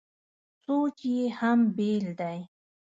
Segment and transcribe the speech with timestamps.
[0.63, 2.39] سوچ یې هم بېل دی.